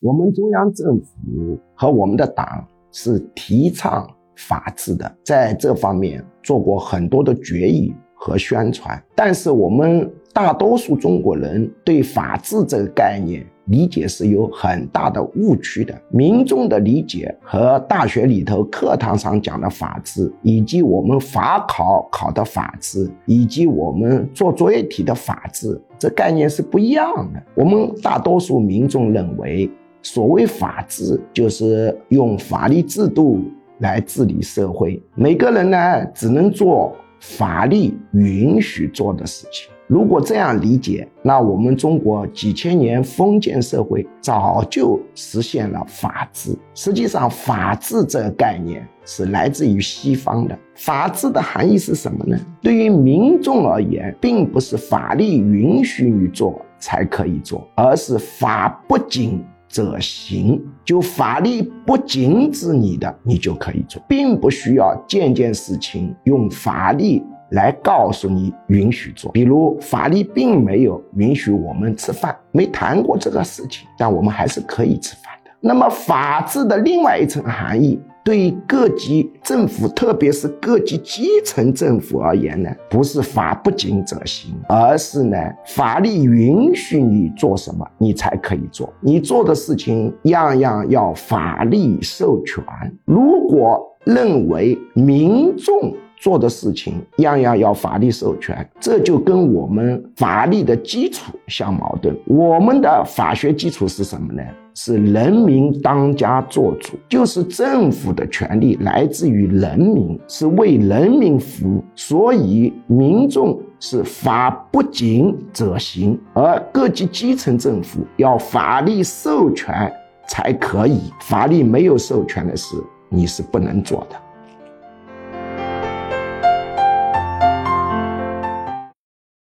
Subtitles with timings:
[0.00, 2.46] 我们中央政府和我们的党
[2.92, 9.02] 是提倡法治的，在这方面做过很多的决议和宣传。
[9.14, 15.98] 但是我们大多数中国人对法治这个概念理解是有很大的误区的。
[16.10, 27.42] 民众的理解和大学里头课堂上讲的法治，以及我们法考考的法治，以及我们做作业题的法治，这概念是不一样的。
[27.54, 29.70] 我们大多数民众认为。
[30.06, 33.42] 所谓法治，就是用法律制度
[33.80, 35.02] 来治理社会。
[35.16, 39.68] 每个人呢，只能做法律允许做的事情。
[39.88, 46.56] 如果这样理解，那我们中国几千年封建社会早就实现了法治。
[46.72, 50.56] 实际上，法治这个概念是来自于西方的。
[50.76, 52.38] 法治的含义是什么呢？
[52.62, 59.44] 对于民众而言，并不是法律允许你做才可以做，而是法不仅。
[59.76, 69.30] 者行，就法律不禁止你的，你就可以做，并不需要件件事情用法律来告诉你允许做。
[69.32, 75.50] 比如，法律并没有允许我们吃饭，没谈过这个事情，但我们还是可以吃饭的。
[75.60, 78.00] 那么，法治的另外一层含义。
[78.26, 88.92] 对各级政府，特别是各级基层政府而言呢，不是法不禁则行，而是呢，法律允许你做什么，你才可以做。
[89.00, 92.64] 你做的事情样样要法律授权。
[93.04, 102.16] 如果认为民众做的事情样样要法律授权，这就跟我们法律的基础相矛盾。
[102.26, 104.42] 我们的法学基础是什么呢？
[104.74, 119.90] 是人民当家作主，就是政府的权利来自于人民，是为人民服务，所以民众是法不禁则行，而各级基层政府要法律授权
[120.28, 122.76] 才可以，法律没有授权的事，
[123.08, 124.16] 你是不能做的。